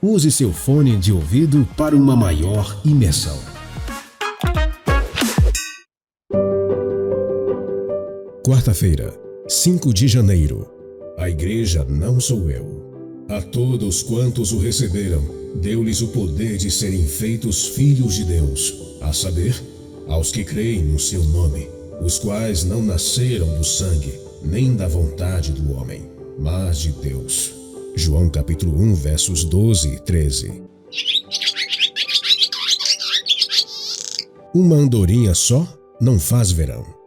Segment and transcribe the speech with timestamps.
[0.01, 3.57] Use seu fone de ouvido para uma maior imersão.
[8.48, 9.12] Quarta-feira,
[9.47, 10.66] 5 de janeiro.
[11.19, 13.27] A igreja não sou eu.
[13.29, 15.23] A todos quantos o receberam,
[15.57, 19.55] deu-lhes o poder de serem feitos filhos de Deus, a saber,
[20.07, 21.69] aos que creem no seu nome,
[22.01, 27.52] os quais não nasceram do sangue, nem da vontade do homem, mas de Deus.
[27.95, 30.62] João capítulo 1, versos 12 e 13.
[34.55, 35.68] Uma andorinha só
[36.01, 36.98] não faz verão.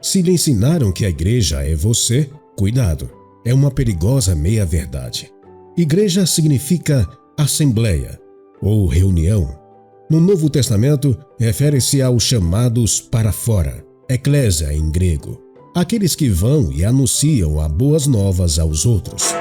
[0.00, 3.10] Se lhe ensinaram que a igreja é você, cuidado,
[3.44, 5.32] é uma perigosa meia-verdade.
[5.76, 8.18] Igreja significa assembleia
[8.60, 9.58] ou reunião.
[10.10, 15.40] No Novo Testamento, refere-se aos chamados para fora, eclésia em grego,
[15.74, 19.34] aqueles que vão e anunciam as boas novas aos outros.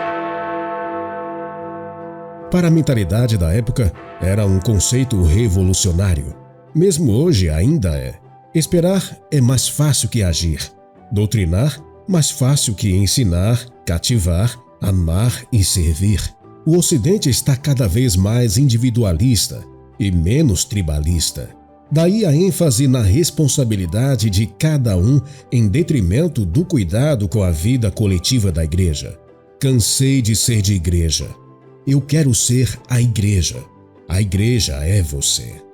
[2.51, 6.35] Para a mentalidade da época, era um conceito revolucionário.
[6.73, 8.26] Mesmo hoje ainda é.
[8.57, 10.59] Esperar é mais fácil que agir.
[11.11, 16.19] Doutrinar, mais fácil que ensinar, cativar, amar e servir.
[16.65, 19.63] O Ocidente está cada vez mais individualista
[19.99, 21.51] e menos tribalista.
[21.91, 25.21] Daí a ênfase na responsabilidade de cada um
[25.51, 29.19] em detrimento do cuidado com a vida coletiva da igreja.
[29.59, 31.29] Cansei de ser de igreja.
[31.85, 33.63] Eu quero ser a igreja.
[34.09, 35.66] A igreja é você.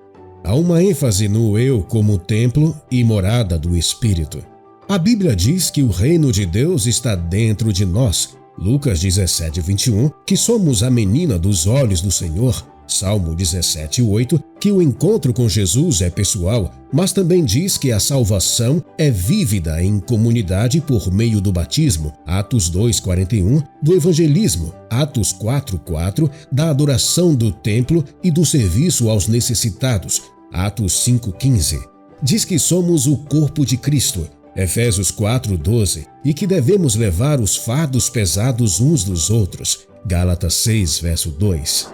[0.46, 4.44] Há uma ênfase no eu como templo e morada do Espírito.
[4.90, 8.36] A Bíblia diz que o reino de Deus está dentro de nós.
[8.58, 12.74] Lucas 17, 21, que somos a menina dos olhos do Senhor.
[12.86, 18.00] Salmo 17, 8, que o encontro com Jesus é pessoal, mas também diz que a
[18.00, 22.14] salvação é vívida em comunidade por meio do batismo.
[22.25, 24.74] Atos 2, 41, do evangelismo.
[24.90, 30.32] Atos 4, 4, da adoração do templo e do serviço aos necessitados.
[30.53, 31.84] Atos 5,15,
[32.22, 38.08] diz que somos o corpo de Cristo, Efésios 4,12, e que devemos levar os fardos
[38.08, 41.92] pesados uns dos outros, Gálatas 6, verso 2.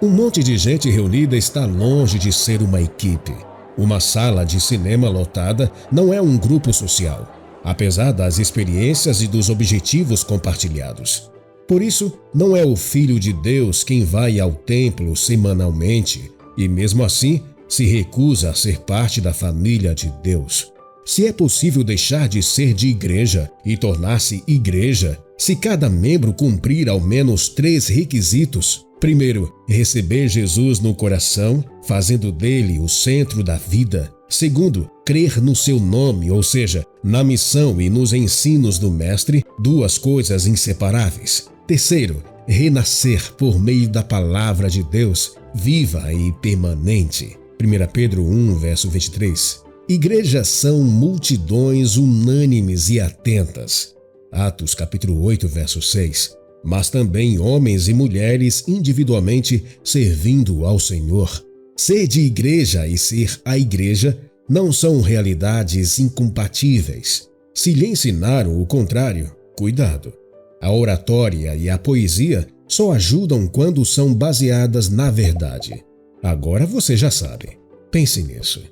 [0.00, 3.36] Um monte de gente reunida está longe de ser uma equipe.
[3.76, 7.30] Uma sala de cinema lotada não é um grupo social,
[7.62, 11.30] apesar das experiências e dos objetivos compartilhados.
[11.70, 17.04] Por isso, não é o Filho de Deus quem vai ao templo semanalmente e, mesmo
[17.04, 20.72] assim, se recusa a ser parte da família de Deus.
[21.06, 26.88] Se é possível deixar de ser de igreja e tornar-se igreja, se cada membro cumprir
[26.88, 34.12] ao menos três requisitos: primeiro, receber Jesus no coração, fazendo dele o centro da vida.
[34.28, 39.98] Segundo, crer no seu nome, ou seja, na missão e nos ensinos do Mestre, duas
[39.98, 41.49] coisas inseparáveis.
[41.70, 47.38] Terceiro, renascer por meio da palavra de Deus, viva e permanente.
[47.62, 49.62] 1 Pedro 1, verso 23.
[49.88, 53.94] Igrejas são multidões unânimes e atentas.
[54.32, 56.36] Atos capítulo 8, verso 6.
[56.64, 61.30] Mas também homens e mulheres individualmente servindo ao Senhor.
[61.76, 67.28] Ser de igreja e ser a igreja não são realidades incompatíveis.
[67.54, 70.19] Se lhe ensinaram o contrário, cuidado.
[70.60, 75.84] A oratória e a poesia só ajudam quando são baseadas na verdade.
[76.22, 77.58] Agora você já sabe.
[77.90, 78.62] Pense nisso.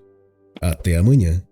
[0.60, 1.42] Até amanhã.